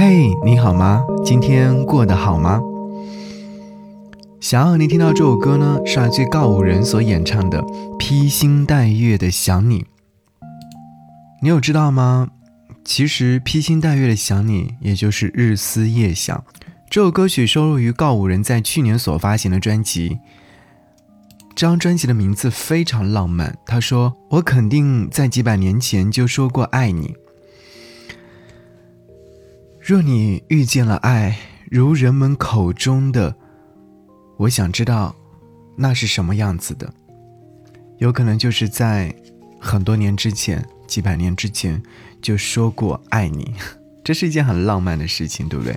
[0.00, 1.04] 嘿，你好吗？
[1.24, 2.60] 今天过得好吗？
[4.40, 7.60] 想要你听到这首歌呢，是来自告五人所演唱的
[7.96, 9.80] 《披星戴月的想你》。
[11.42, 12.28] 你有知道吗？
[12.84, 16.44] 其实《披星戴月的想你》也就是日思夜想。
[16.88, 20.20] 这首歌曲收录于告五人在去年所发行的专辑。
[21.56, 23.58] 这张专辑的名字非常浪漫。
[23.66, 27.16] 他说：“我肯定在几百年前就说过爱你。”
[29.88, 31.38] 若你遇见了爱，
[31.70, 33.34] 如人们口中的，
[34.36, 35.16] 我想知道，
[35.78, 36.92] 那是什么样子的？
[37.96, 39.14] 有可能就是在
[39.58, 41.82] 很多年之前，几百年之前
[42.20, 43.54] 就说过爱你，
[44.04, 45.74] 这是一件很浪漫的事情，对不对？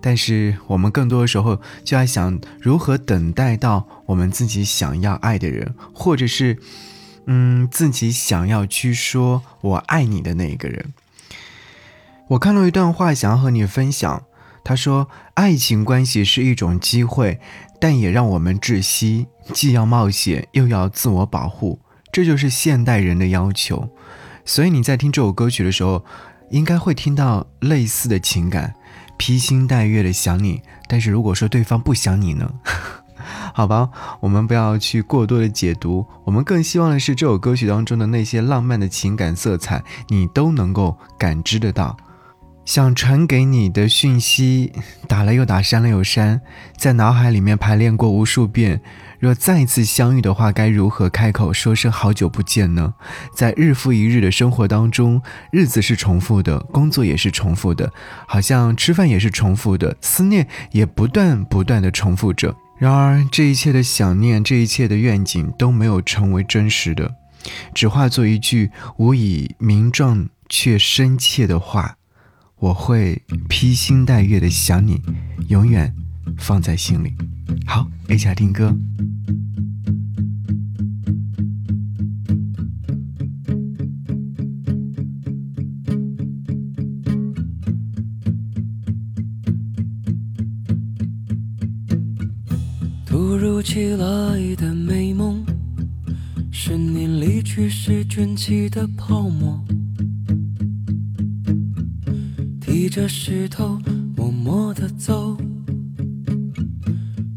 [0.00, 6.58] 但是我们更多的时候就在想如何等待到我们自己想要爱的人，或者是，
[7.28, 10.92] 嗯，自己想要去说我爱你的那一个人。
[12.28, 14.24] 我看到一段话，想要和你分享。
[14.64, 17.38] 他说：“爱情关系是一种机会，
[17.78, 23.90] 但也让我们窒息，既要冒险，又要自我保护，这就是现代人的要求。”
[24.46, 26.02] 所以你在听这首歌曲的时候，
[26.50, 28.74] 应该会听到类似的情感，
[29.18, 30.62] 披星戴月的想你。
[30.88, 32.50] 但是如果说对方不想你呢？
[33.52, 33.90] 好吧，
[34.20, 36.06] 我们不要去过多的解读。
[36.24, 41.94] 我们更希望的是这首歌曲当中的那些浪漫的情感色彩，你都能够感知得到。
[42.64, 44.72] 想传给你的讯息，
[45.06, 46.40] 打了又打，删了又删，
[46.78, 48.80] 在脑海里面排练过无数遍。
[49.20, 52.94] 若再次相遇的话，该如何开口说声好久不见呢？
[53.34, 57.92] 在日复一日的生活当中，日子是重复的，工作也是重复的，
[58.26, 62.54] 好像吃饭也是重复的，思念也不断不断的重复着。
[62.78, 67.14] 然而，这一切的想念，这一切的愿景都没有成为真实的，
[67.74, 71.96] 只化作一句无以名状却深切的话。
[72.64, 74.98] 我会披星戴月的想你，
[75.48, 75.94] 永远
[76.38, 77.12] 放在心里。
[77.66, 78.74] 好，一起来听歌。
[93.04, 95.44] 突如其来的美梦，
[96.50, 99.62] 是你离去时卷起的泡沫。
[102.84, 103.80] 提着石头
[104.14, 105.38] 默默地走，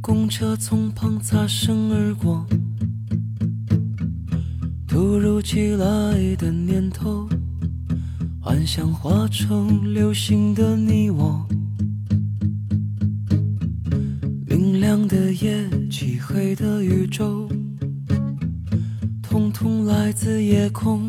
[0.00, 2.44] 公车从旁擦身而过。
[4.88, 7.28] 突如其来的念头，
[8.40, 11.46] 幻想化成流星的你我。
[14.48, 17.48] 明亮的夜，漆黑的宇宙，
[19.22, 21.08] 统统来自夜空。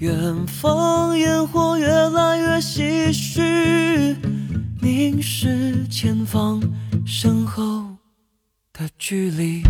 [0.00, 4.16] 远方烟火越来越唏嘘，
[4.80, 6.58] 凝视前方
[7.04, 7.84] 身后
[8.72, 9.62] 的距离。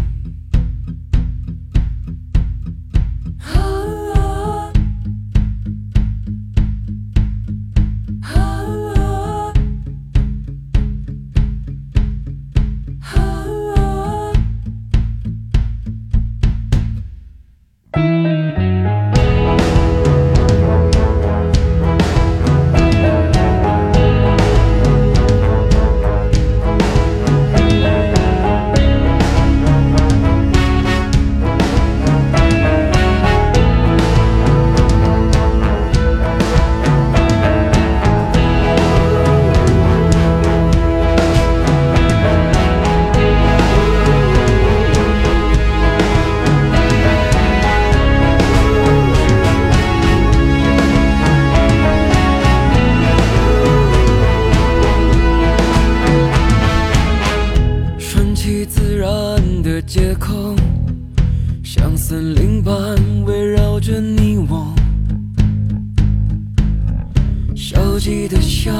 [68.63, 68.71] 笑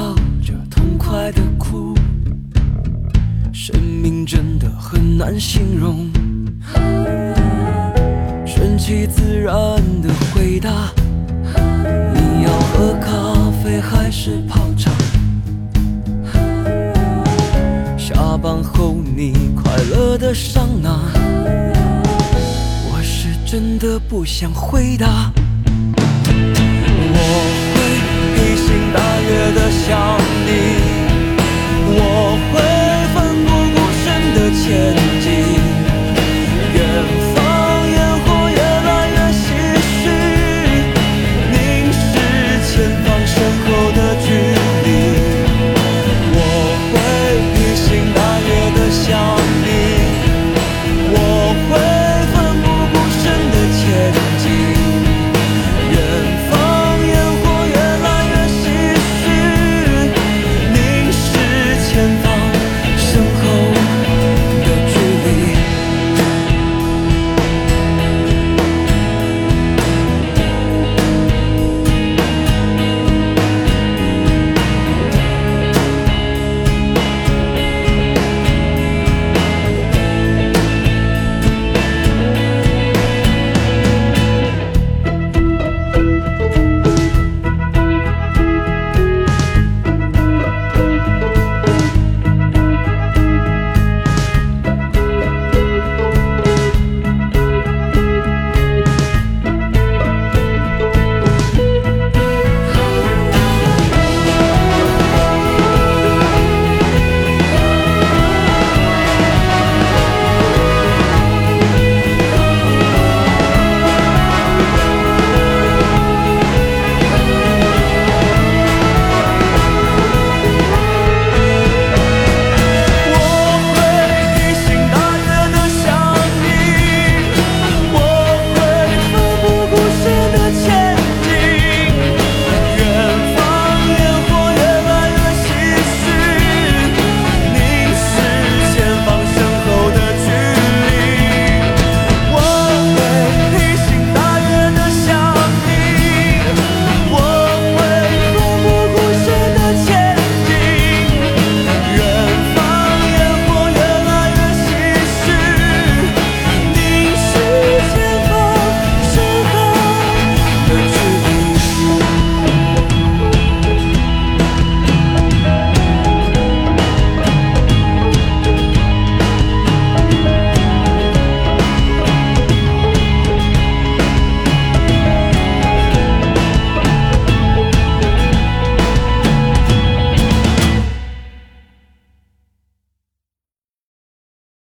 [0.45, 1.95] 着痛快的哭。
[3.51, 6.07] 生命真的很难形容。
[8.45, 9.55] 顺其自然
[10.03, 10.69] 的回答。
[12.13, 14.91] 你要喝咖啡还是泡茶？
[17.97, 20.91] 下班后你快乐的上哪
[22.91, 25.33] 我是真的不想回答。
[27.13, 27.70] 我
[29.31, 31.00] 特别的想你。